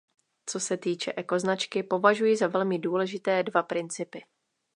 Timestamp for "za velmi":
2.37-2.79